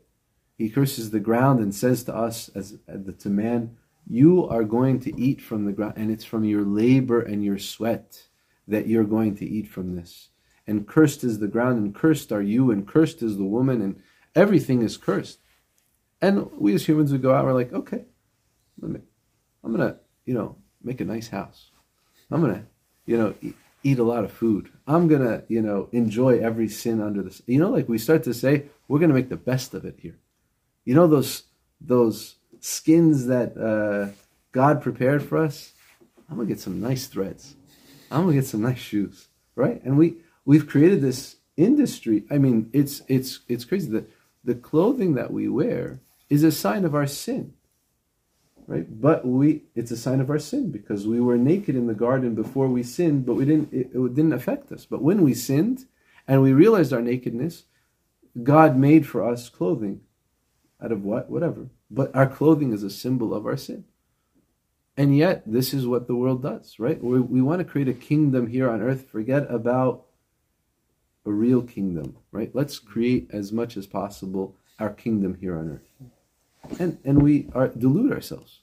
[0.58, 2.78] He curses the ground and says to us, as
[3.20, 3.78] to man,
[4.10, 7.60] you are going to eat from the ground, and it's from your labor and your
[7.60, 8.27] sweat
[8.68, 10.30] that you're going to eat from this.
[10.66, 14.02] And cursed is the ground, and cursed are you, and cursed is the woman, and
[14.36, 15.40] everything is cursed.
[16.22, 18.06] And we as humans would go out, we're like, okay,
[18.82, 19.02] me,
[19.64, 21.72] I'm gonna, you know, make a nice house.
[22.30, 22.66] I'm gonna,
[23.06, 24.70] you know, eat, eat a lot of food.
[24.86, 27.42] I'm gonna, you know, enjoy every sin under the.
[27.46, 30.18] You know, like we start to say, we're gonna make the best of it here.
[30.86, 31.44] You know those
[31.82, 34.14] those skins that uh,
[34.52, 35.74] God prepared for us.
[36.30, 37.57] I'm gonna get some nice threads.
[38.12, 39.84] I'm gonna get some nice shoes, right?
[39.84, 42.26] And we we've created this industry.
[42.32, 44.10] I mean, it's it's it's crazy that
[44.44, 47.54] the clothing that we wear is a sign of our sin.
[48.68, 48.88] right?
[49.02, 52.36] But we, it's a sign of our sin because we were naked in the garden
[52.36, 54.86] before we sinned, but we didn't, it, it didn't affect us.
[54.86, 55.86] But when we sinned
[56.28, 57.66] and we realized our nakedness,
[58.44, 60.02] God made for us clothing
[60.84, 61.30] out of what?
[61.30, 61.70] Whatever.
[61.92, 63.86] But our clothing is a symbol of our sin.
[64.98, 67.02] And yet, this is what the world does, right?
[67.02, 70.06] We, we want to create a kingdom here on earth, forget about
[71.24, 72.50] a real kingdom, right?
[72.56, 76.80] Let's create as much as possible our kingdom here on earth.
[76.80, 78.62] And, and we are, delude ourselves.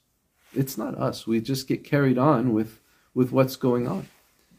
[0.53, 1.25] It's not us.
[1.25, 2.81] We just get carried on with,
[3.13, 4.07] with what's going on.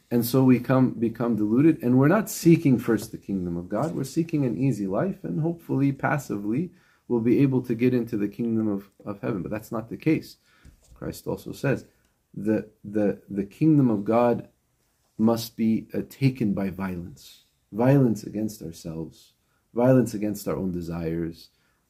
[0.09, 3.93] And so we come become deluded, and we're not seeking first the kingdom of God.
[3.93, 6.71] We're seeking an easy life, and hopefully, passively,
[7.09, 9.41] we'll be able to get into the kingdom of, of heaven.
[9.41, 10.37] But that's not the case.
[10.97, 11.85] Christ also says
[12.33, 14.47] the the the kingdom of God
[15.17, 19.33] must be uh, taken by violence, violence against ourselves,
[19.73, 21.49] violence against our own desires.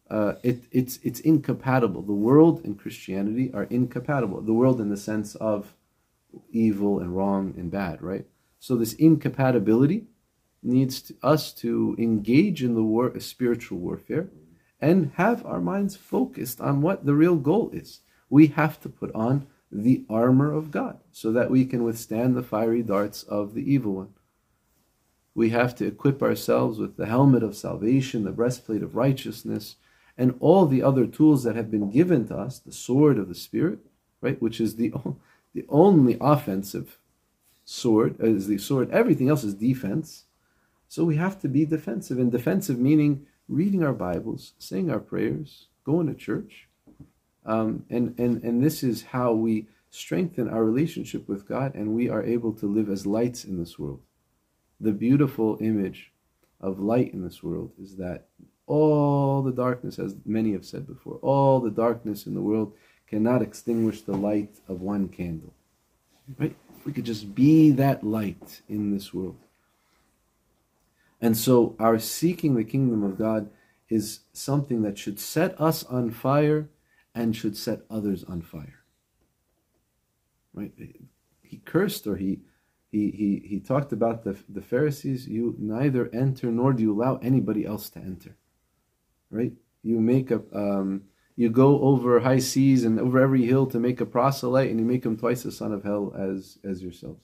[0.09, 2.01] Uh, it, it's it's incompatible.
[2.01, 4.41] The world and Christianity are incompatible.
[4.41, 5.73] The world in the sense of
[6.49, 8.25] evil and wrong and bad, right?
[8.59, 10.07] So this incompatibility
[10.63, 14.29] needs to, us to engage in the war, spiritual warfare,
[14.79, 18.01] and have our minds focused on what the real goal is.
[18.29, 22.43] We have to put on the armor of God so that we can withstand the
[22.43, 24.13] fiery darts of the evil one.
[25.35, 29.75] We have to equip ourselves with the helmet of salvation, the breastplate of righteousness,
[30.17, 33.35] and all the other tools that have been given to us, the sword of the
[33.35, 33.79] Spirit,
[34.21, 34.91] right, which is the
[35.53, 36.99] the only offensive
[37.65, 38.91] sword uh, is the sword.
[38.91, 40.25] Everything else is defense.
[40.87, 42.19] So we have to be defensive.
[42.19, 46.66] And defensive meaning reading our Bibles, saying our prayers, going to church.
[47.47, 52.09] Um, and, and, and this is how we strengthen our relationship with God and we
[52.09, 54.01] are able to live as lights in this world.
[54.81, 56.11] The beautiful image
[56.59, 58.27] of light in this world is that
[58.67, 62.73] all the darkness, as many have said before, all the darkness in the world
[63.07, 65.53] cannot extinguish the light of one candle.
[66.37, 66.55] Right?
[66.83, 69.37] We could just be that light in this world.
[71.21, 73.49] And so our seeking the kingdom of God
[73.89, 76.67] is something that should set us on fire
[77.17, 78.83] and should set others on fire.
[80.53, 80.71] Right?
[81.41, 82.39] He cursed or he
[82.91, 87.17] he he, he talked about the, the Pharisees, you neither enter nor do you allow
[87.17, 88.37] anybody else to enter.
[89.31, 89.53] Right?
[89.83, 91.03] You make a um,
[91.35, 94.85] you go over high seas and over every hill to make a proselyte, and you
[94.85, 97.21] make him twice the son of hell as as yourselves.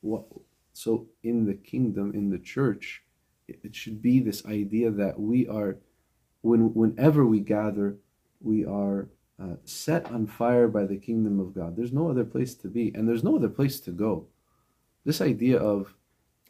[0.00, 0.24] What,
[0.72, 3.02] so in the kingdom, in the church,
[3.48, 5.78] it, it should be this idea that we are,
[6.42, 7.96] when whenever we gather,
[8.40, 9.08] we are
[9.42, 11.76] uh, set on fire by the kingdom of God.
[11.76, 14.26] There's no other place to be, and there's no other place to go.
[15.04, 15.94] This idea of,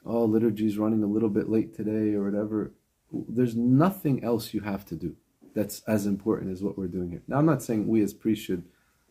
[0.04, 2.72] oh, liturgy's running a little bit late today or whatever,
[3.12, 5.16] there's nothing else you have to do
[5.54, 7.22] that's as important as what we're doing here.
[7.26, 8.64] Now, I'm not saying we as priests should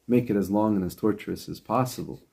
[0.07, 2.23] make it as long and as torturous as possible,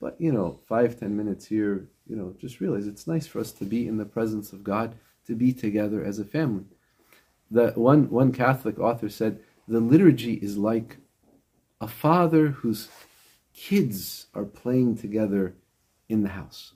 [0.00, 3.52] but you know, five, ten minutes here, you know, just realize it's nice for us
[3.52, 4.94] to be in the presence of God,
[5.26, 6.64] to be together as a family.
[7.50, 10.96] The one one Catholic author said the liturgy is like
[11.80, 12.88] a father whose
[13.54, 15.54] kids are playing together
[16.08, 16.72] in the house.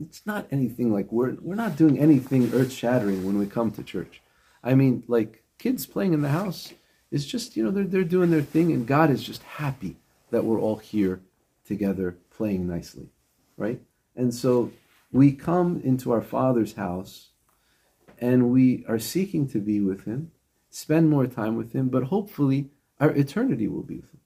[0.00, 3.82] It's not anything like we're we're not doing anything earth shattering when we come to
[3.82, 4.22] church.
[4.62, 6.72] I mean, like kids playing in the house
[7.10, 9.96] is just, you know, they're, they're doing their thing and God is just happy
[10.30, 11.20] that we're all here
[11.64, 13.08] together playing nicely,
[13.56, 13.80] right?
[14.16, 14.72] And so
[15.12, 17.28] we come into our Father's house
[18.18, 20.32] and we are seeking to be with Him,
[20.74, 24.20] spend more time with Him, but hopefully our eternity will be with Him.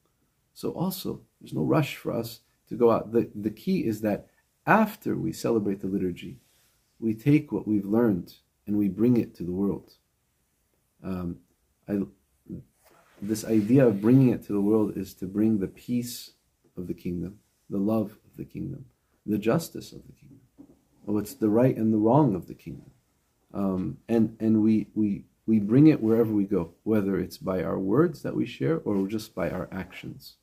[0.54, 3.12] So also, there's no rush for us to go out.
[3.12, 4.28] The, the key is that
[4.66, 6.38] after we celebrate the liturgy,
[7.00, 8.34] we take what we've learned
[8.66, 9.94] and we bring it to the world
[11.04, 11.38] um,
[11.88, 12.00] I,
[13.20, 16.32] this idea of bringing it to the world is to bring the peace
[16.76, 17.38] of the kingdom,
[17.70, 18.84] the love of the kingdom,
[19.26, 20.40] the justice of the kingdom,
[21.04, 22.90] what's the right and the wrong of the kingdom,
[23.54, 27.78] um, and and we we we bring it wherever we go, whether it's by our
[27.78, 30.36] words that we share or just by our actions,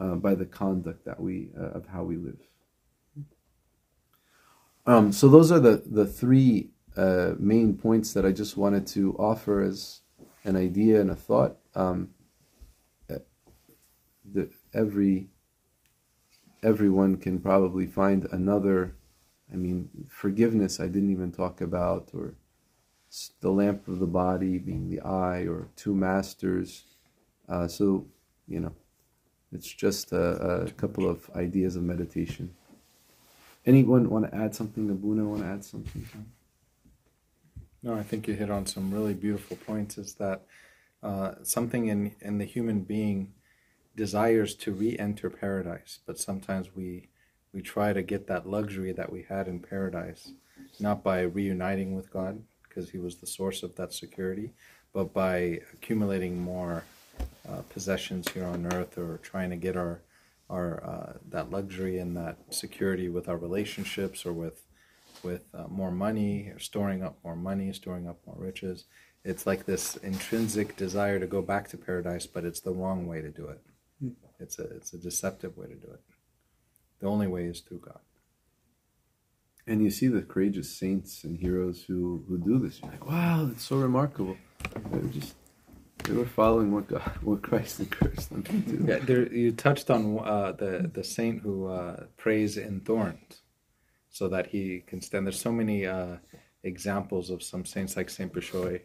[0.00, 2.40] uh, by the conduct that we uh, of how we live.
[4.86, 9.14] Um, so those are the the three uh, main points that I just wanted to
[9.18, 10.00] offer as
[10.44, 11.58] an idea and a thought.
[11.74, 12.08] Um,
[13.10, 13.18] uh,
[14.24, 15.28] the, every
[16.62, 18.96] everyone can probably find another.
[19.52, 20.80] I mean, forgiveness.
[20.80, 22.34] I didn't even talk about, or
[23.40, 26.84] the lamp of the body being the eye, or two masters.
[27.48, 28.06] Uh, so,
[28.48, 28.72] you know,
[29.52, 32.54] it's just a, a, couple of ideas of meditation.
[33.66, 34.88] Anyone want to add something?
[34.88, 36.06] Abuna want to add something?
[37.82, 39.98] No, I think you hit on some really beautiful points.
[39.98, 40.42] Is that
[41.02, 43.34] uh, something in in the human being
[43.94, 47.08] desires to re-enter paradise, but sometimes we
[47.52, 50.32] we try to get that luxury that we had in paradise,
[50.80, 52.42] not by reuniting with God
[52.72, 54.52] because He was the source of that security,
[54.92, 56.84] but by accumulating more
[57.48, 60.00] uh, possessions here on earth or trying to get our
[60.50, 64.64] our uh, that luxury and that security with our relationships or with
[65.22, 68.84] with uh, more money or storing up more money storing up more riches
[69.24, 73.20] it's like this intrinsic desire to go back to paradise but it's the wrong way
[73.20, 73.60] to do it.
[74.40, 76.00] It's a it's a deceptive way to do it.
[77.00, 78.00] The only way is through god
[79.72, 82.78] And you see the courageous saints and heroes who, who do this.
[82.82, 84.36] You're like, wow, it's so remarkable.
[84.90, 85.34] They're just
[86.04, 88.84] they were following what God, what Christ encouraged them to do.
[88.86, 93.40] yeah there, you touched on uh, the the saint who uh, prays in thorns
[94.10, 96.16] so that he can stand there's so many uh,
[96.62, 98.82] examples of some saints like saint Bishoy,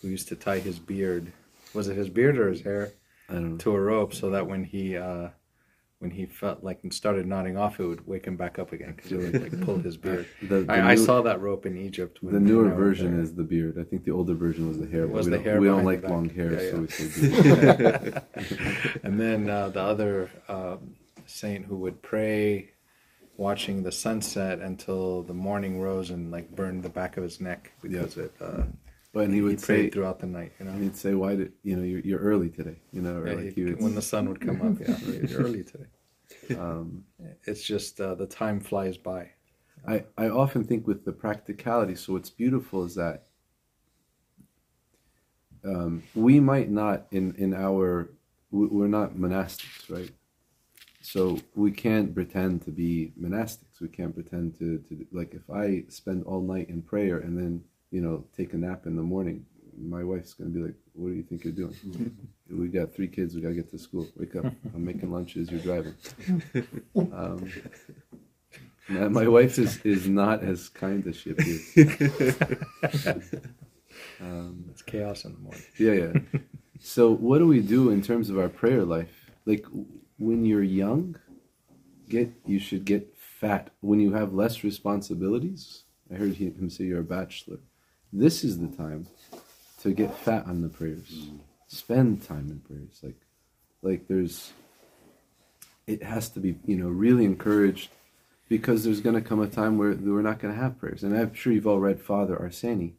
[0.00, 1.30] who used to tie his beard
[1.74, 2.94] was it his beard or his hair
[3.28, 3.56] I don't know.
[3.58, 5.28] to a rope so that when he uh,
[6.02, 8.94] when he felt like and started nodding off, it would wake him back up again
[8.96, 10.26] because it would like pull his beard.
[10.42, 12.18] The, the, I, I saw that rope in Egypt.
[12.20, 13.22] When the newer and I were version there.
[13.22, 13.78] is the beard.
[13.78, 15.06] I think the older version was the hair.
[15.06, 16.80] Was we the hair we don't like long hair, Yeah, so yeah.
[16.80, 18.22] we say beard.
[19.04, 20.96] and then uh, the other um,
[21.26, 22.70] saint who would pray,
[23.36, 27.70] watching the sunset until the morning rose and like burned the back of his neck
[27.80, 28.32] because it.
[28.40, 28.64] Uh,
[29.12, 30.52] But he would say, throughout the night.
[30.58, 33.26] You know, he'd say, "Why did you know you're, you're early today?" You know, or
[33.28, 34.80] Yeah, like he- would, when the sun would come up.
[34.80, 34.96] Yeah,
[35.28, 35.86] you're early today.
[36.58, 37.04] um,
[37.44, 39.30] It's just uh, the time flies by.
[39.86, 43.26] I, I often think with the practicality, so what's beautiful is that
[45.64, 48.10] um, we might not, in, in our,
[48.50, 50.10] we- we're not monastics, right?
[51.02, 53.80] So we can't pretend to be monastics.
[53.80, 57.62] We can't pretend to, to, like, if I spend all night in prayer and then,
[57.92, 59.44] you know, take a nap in the morning,
[59.78, 62.16] my wife's going to be like, what do you think you're doing?
[62.50, 64.08] we got three kids, we got to get to school.
[64.16, 64.46] Wake up.
[64.74, 65.94] I'm making lunches, you're driving.
[66.96, 67.50] Um,
[68.88, 71.62] my, my wife is, is not as kind as she appears.
[74.20, 75.62] Um, It's chaos in the morning.
[75.78, 76.40] yeah, yeah.
[76.80, 79.30] So, what do we do in terms of our prayer life?
[79.46, 79.64] Like
[80.18, 81.16] when you're young,
[82.08, 83.70] get you should get fat.
[83.80, 87.58] When you have less responsibilities, I heard him say you're a bachelor.
[88.12, 89.06] This is the time
[89.80, 91.08] to get fat on the prayers.
[91.10, 91.38] Mm.
[91.66, 93.00] Spend time in prayers.
[93.02, 93.20] Like,
[93.80, 94.52] like there's.
[95.86, 97.90] It has to be, you know, really encouraged,
[98.48, 101.02] because there's going to come a time where we're not going to have prayers.
[101.02, 102.92] And I'm sure you've all read Father Arseni.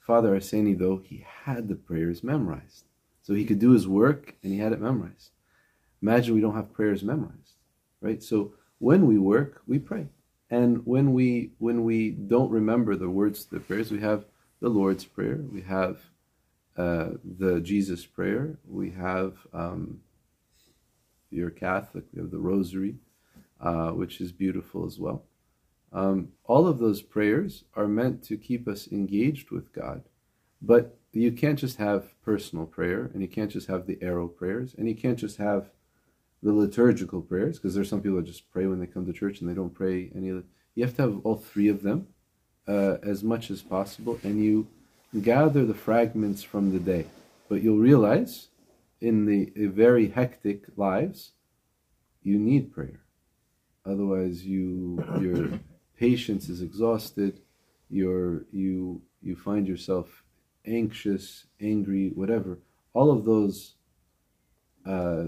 [0.00, 2.84] Father Arseni, though, he had the prayers memorized.
[3.22, 5.30] So he could do his work and he had it memorized.
[6.00, 7.56] Imagine we don't have prayers memorized,
[8.00, 8.22] right?
[8.22, 10.06] So when we work, we pray.
[10.48, 14.24] And when we when we don't remember the words to the prayers, we have
[14.60, 15.98] the Lord's Prayer, we have
[16.76, 20.00] uh, the Jesus Prayer, we have um,
[21.30, 22.96] if you're Catholic, we have the Rosary,
[23.60, 25.24] uh, which is beautiful as well.
[25.92, 30.02] Um, all of those prayers are meant to keep us engaged with God,
[30.60, 34.74] but you can't just have personal prayer, and you can't just have the arrow prayers,
[34.76, 35.70] and you can't just have
[36.42, 39.40] the liturgical prayers, because there's some people that just pray when they come to church
[39.40, 40.28] and they don't pray any.
[40.28, 42.08] You have to have all three of them
[42.68, 44.66] uh, as much as possible, and you
[45.22, 47.06] gather the fragments from the day.
[47.48, 48.48] But you'll realize
[49.00, 51.32] in the very hectic lives,
[52.22, 53.00] you need prayer.
[53.84, 55.60] Otherwise, you your
[55.98, 57.40] patience is exhausted.
[57.88, 60.24] You're, you you find yourself
[60.66, 62.58] anxious, angry, whatever.
[62.94, 63.74] All of those,
[64.84, 65.26] uh,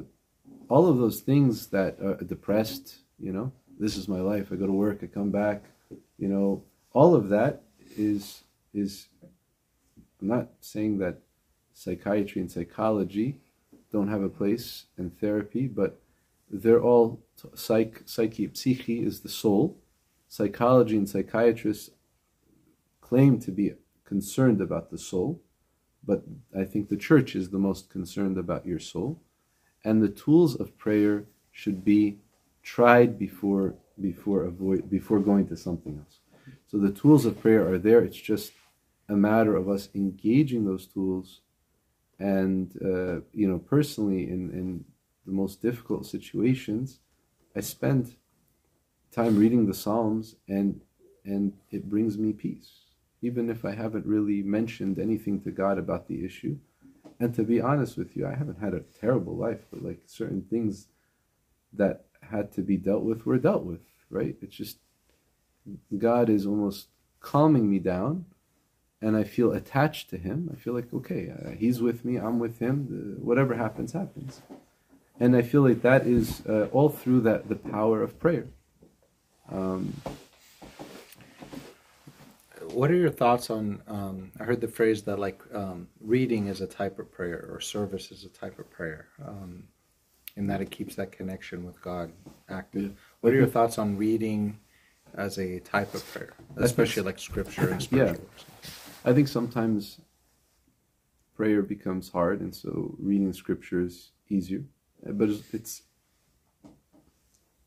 [0.68, 2.96] all of those things that are depressed.
[3.20, 4.50] You know, this is my life.
[4.50, 5.00] I go to work.
[5.02, 5.64] I come back.
[6.18, 6.62] You know,
[6.92, 7.62] all of that
[7.96, 9.08] is is.
[10.20, 11.20] I'm not saying that
[11.74, 13.40] psychiatry and psychology
[13.92, 16.00] don't have a place in therapy, but
[16.50, 17.20] they're all
[17.54, 19.78] psych, psyche, psyche is the soul.
[20.28, 21.90] Psychology and psychiatrists
[23.00, 23.72] claim to be
[24.04, 25.40] concerned about the soul,
[26.04, 26.22] but
[26.56, 29.20] I think the church is the most concerned about your soul.
[29.84, 32.18] And the tools of prayer should be
[32.62, 36.17] tried before before avoid before going to something else.
[36.70, 38.00] So the tools of prayer are there.
[38.00, 38.52] It's just
[39.08, 41.40] a matter of us engaging those tools
[42.18, 44.84] and uh, you know personally in, in
[45.24, 46.98] the most difficult situations
[47.56, 48.16] i spend
[49.12, 50.80] time reading the psalms and
[51.24, 52.70] and it brings me peace.
[53.22, 56.56] Even if i haven't really mentioned anything to god about the issue.
[57.20, 60.42] And to be honest with you i haven't had a terrible life but like certain
[60.42, 60.88] things
[61.72, 64.36] that had to be dealt with were dealt with right?
[64.40, 64.78] It's just
[65.98, 66.88] god is almost
[67.20, 68.24] calming me down
[69.00, 70.50] and I feel attached to him.
[70.52, 72.86] I feel like okay, uh, he's with me, I'm with him.
[72.90, 74.42] The, whatever happens, happens.
[75.20, 78.46] And I feel like that is uh, all through that the power of prayer.
[79.50, 79.94] Um,
[82.72, 83.82] What are your thoughts on?
[83.88, 87.60] Um, I heard the phrase that like um, reading is a type of prayer or
[87.60, 89.64] service is a type of prayer, um,
[90.36, 92.12] in that it keeps that connection with God
[92.48, 92.82] active.
[92.82, 92.90] Yeah.
[93.20, 94.58] What are your thoughts on reading
[95.14, 98.20] as a type of prayer, especially like scripture and spiritual?
[98.24, 98.44] works?
[99.04, 100.00] I think sometimes
[101.36, 104.62] prayer becomes hard, and so reading scripture is easier.
[105.06, 105.82] Uh, But it's, it's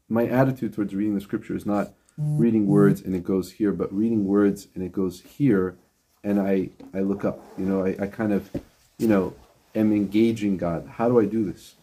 [0.10, 3.92] my attitude towards reading the scripture is not reading words and it goes here, but
[3.94, 5.78] reading words and it goes here,
[6.24, 7.39] and I I look up.
[7.58, 8.50] You know, I, I kind of,
[8.98, 9.34] you know,
[9.74, 10.88] am engaging God.
[10.98, 11.76] How do I do this?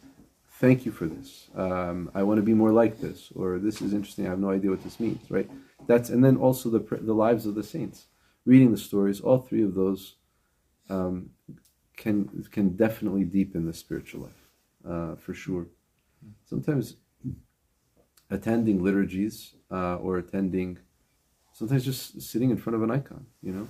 [0.58, 1.48] Thank you for this.
[1.54, 4.26] Um, I want to be more like this, or this is interesting.
[4.26, 5.30] I have no idea what this means.
[5.30, 5.48] Right?
[5.86, 8.06] That's and then also the the lives of the saints.
[8.44, 10.16] Reading the stories, all three of those
[10.90, 11.30] um,
[11.96, 14.42] can can definitely deepen the spiritual life
[14.88, 15.66] uh, for sure.
[16.44, 16.96] Sometimes
[18.30, 20.78] attending liturgies uh, or attending,
[21.52, 23.68] sometimes just sitting in front of an icon, you know,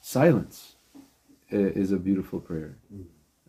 [0.00, 0.76] silence
[1.50, 2.78] is a beautiful prayer.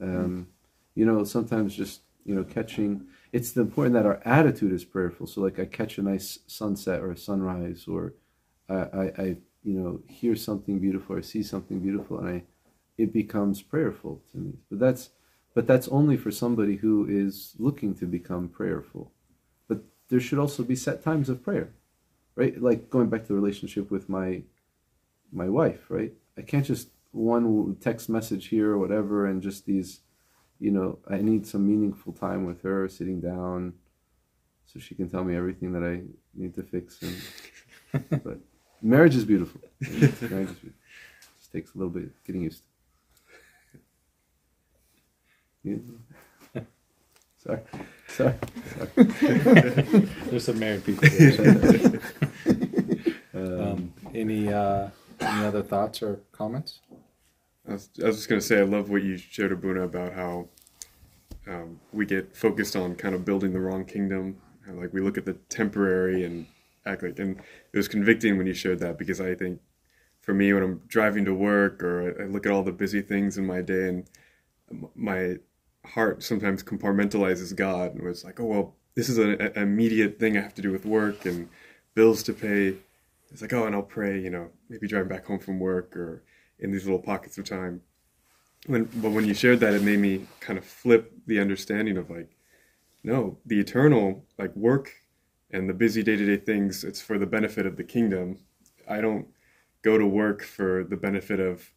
[0.02, 0.48] Um,
[0.96, 3.08] you know, sometimes just you know catching.
[3.32, 5.28] It's important that our attitude is prayerful.
[5.28, 8.14] So like I catch a nice sunset or a sunrise, or
[8.70, 9.26] I, I, I
[9.64, 12.44] you know hear something beautiful or see something beautiful, and I
[12.98, 14.54] it becomes prayerful to me.
[14.70, 15.10] But that's
[15.54, 19.12] but that's only for somebody who is looking to become prayerful.
[19.68, 21.74] But there should also be set times of prayer,
[22.36, 22.60] right?
[22.62, 24.44] Like going back to the relationship with my
[25.32, 26.14] my wife, right?
[26.38, 30.02] I can't just one text message here or whatever, and just these,
[30.60, 33.74] you know, I need some meaningful time with her, sitting down,
[34.66, 36.02] so she can tell me everything that I
[36.34, 37.02] need to fix.
[37.02, 38.40] And but
[38.82, 39.62] marriage is beautiful.
[39.82, 40.70] marriage is beautiful.
[41.40, 43.80] Just takes a little bit getting used to.
[45.64, 45.78] Yeah.
[47.44, 47.60] Sorry,
[48.08, 48.36] sorry,
[48.74, 48.94] sorry.
[50.28, 51.10] There's some married people.
[51.10, 52.00] Here.
[53.34, 54.90] um, any uh,
[55.20, 56.80] any other thoughts or comments?
[57.68, 60.50] I was, just going to say, I love what you shared, Abuna about how
[61.48, 64.38] um, we get focused on kind of building the wrong kingdom.
[64.66, 66.46] And like we look at the temporary and
[66.86, 67.38] act like, and
[67.72, 69.62] it was convicting when you showed that because I think
[70.22, 73.02] for me, when I'm driving to work or I, I look at all the busy
[73.02, 74.08] things in my day and
[74.96, 75.38] my
[75.86, 80.42] heart sometimes compartmentalizes God and was like, oh, well, this is an immediate thing I
[80.42, 81.50] have to do with work and
[81.96, 82.76] bills to pay.
[83.32, 86.24] It's like, oh, and I'll pray, you know, maybe driving back home from work or
[86.60, 87.82] in these little pockets of time.
[88.68, 92.10] When, but when you shared that, it made me kind of flip the understanding of
[92.10, 92.30] like,
[93.04, 94.92] no, the eternal, like work
[95.52, 98.40] and the busy day to day things, it's for the benefit of the kingdom.
[98.90, 99.28] I don't
[99.84, 101.70] go to work for the benefit of,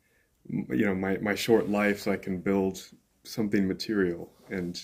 [0.49, 2.83] you know, my, my short life so I can build
[3.25, 4.31] something material.
[4.51, 4.81] And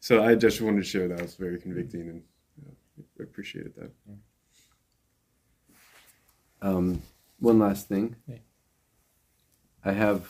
[0.00, 1.18] so I just wanted to share that.
[1.18, 2.22] It was very convicting and
[2.66, 3.90] uh, I appreciated that.
[6.62, 7.02] Um,
[7.38, 8.16] one last thing.
[9.84, 10.28] I have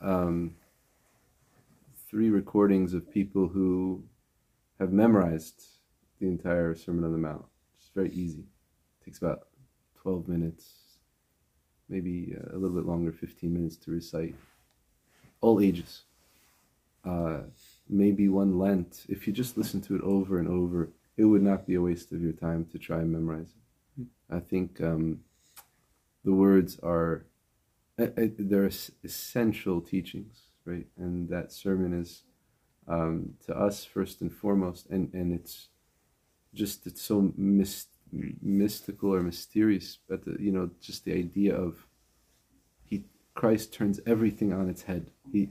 [0.00, 0.54] um,
[2.08, 4.02] three recordings of people who
[4.78, 5.62] have memorized
[6.20, 7.44] the entire Sermon on the Mount.
[7.78, 8.44] It's very easy.
[9.00, 9.48] It takes about
[10.00, 10.72] 12 minutes,
[11.90, 14.34] maybe uh, a little bit longer, 15 minutes to recite.
[15.42, 16.04] All ages.
[17.04, 17.40] Uh,
[17.90, 19.04] maybe one Lent.
[19.06, 22.12] If you just listen to it over and over, it would not be a waste
[22.12, 23.52] of your time to try and memorize
[23.98, 24.06] it.
[24.30, 25.20] I think um,
[26.24, 27.26] the words are
[27.98, 28.70] uh, uh, they're
[29.04, 30.86] essential teachings, right?
[30.96, 32.24] And that sermon is
[32.86, 35.68] um, to us first and foremost, and and it's
[36.54, 37.88] just it's so mys-
[38.40, 41.86] mystical or mysterious, but the, you know, just the idea of
[42.84, 45.10] he Christ turns everything on its head.
[45.30, 45.50] He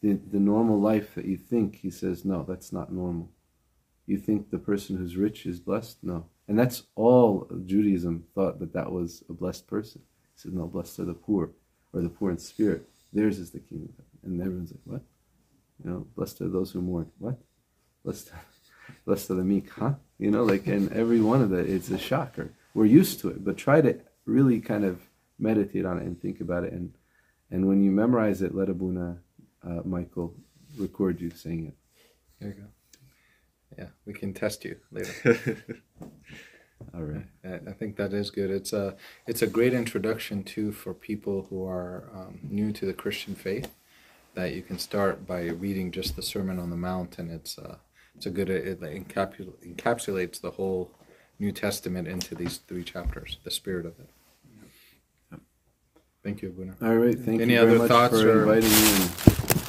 [0.00, 3.30] the the normal life that you think, he says, no, that's not normal.
[4.06, 5.98] You think the person who's rich is blessed?
[6.02, 6.26] No.
[6.48, 10.02] And that's all Judaism thought that that was a blessed person.
[10.34, 11.50] He said, no, blessed are the poor,
[11.92, 12.88] or the poor in spirit.
[13.12, 14.38] Theirs is the kingdom of heaven.
[14.38, 15.02] And everyone's like, what?
[15.82, 17.10] You know, blessed are those who mourn.
[17.18, 17.38] What?
[18.04, 18.30] Blessed,
[19.04, 19.94] blessed are the meek, huh?
[20.18, 22.52] You know, like, and every one of that, it's a shocker.
[22.74, 25.00] We're used to it, but try to really kind of
[25.38, 26.72] meditate on it and think about it.
[26.72, 26.92] And
[27.50, 29.18] and when you memorize it, let Abuna,
[29.66, 30.34] uh, Michael,
[30.78, 31.74] record you saying it.
[32.38, 32.68] There you go.
[33.78, 35.56] Yeah, we can test you later.
[36.94, 37.26] All right.
[37.44, 38.50] I I think that is good.
[38.50, 42.94] It's a it's a great introduction too for people who are um, new to the
[42.94, 43.68] Christian faith.
[44.34, 47.76] That you can start by reading just the Sermon on the Mount, and it's uh,
[48.14, 50.90] it's a good it encapsul- encapsulates the whole
[51.38, 54.08] New Testament into these three chapters, the spirit of it.
[56.22, 56.74] Thank you, Abuna.
[56.82, 57.18] All right.
[57.18, 59.08] Thank Any you very other much thoughts for or- inviting me.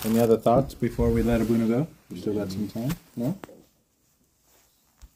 [0.04, 1.88] Any other thoughts before we let Abuna go?
[2.10, 2.92] We still got some time?
[3.16, 3.38] No?